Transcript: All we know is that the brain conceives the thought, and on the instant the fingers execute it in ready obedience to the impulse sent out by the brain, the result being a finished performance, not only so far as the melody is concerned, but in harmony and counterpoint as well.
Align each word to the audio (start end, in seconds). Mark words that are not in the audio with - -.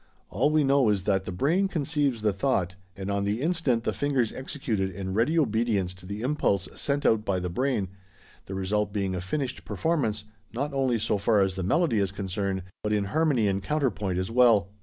All 0.31 0.49
we 0.49 0.63
know 0.63 0.89
is 0.89 1.03
that 1.03 1.25
the 1.25 1.31
brain 1.31 1.67
conceives 1.67 2.23
the 2.23 2.33
thought, 2.33 2.73
and 2.97 3.11
on 3.11 3.23
the 3.23 3.39
instant 3.39 3.83
the 3.83 3.93
fingers 3.93 4.33
execute 4.33 4.79
it 4.79 4.95
in 4.95 5.13
ready 5.13 5.37
obedience 5.37 5.93
to 5.93 6.07
the 6.07 6.23
impulse 6.23 6.67
sent 6.75 7.05
out 7.05 7.23
by 7.23 7.39
the 7.39 7.51
brain, 7.51 7.87
the 8.47 8.55
result 8.55 8.91
being 8.91 9.13
a 9.13 9.21
finished 9.21 9.63
performance, 9.63 10.23
not 10.53 10.73
only 10.73 10.97
so 10.97 11.19
far 11.19 11.41
as 11.41 11.53
the 11.55 11.61
melody 11.61 11.99
is 11.99 12.11
concerned, 12.11 12.63
but 12.81 12.91
in 12.93 13.03
harmony 13.13 13.47
and 13.47 13.61
counterpoint 13.61 14.17
as 14.17 14.31
well. 14.31 14.69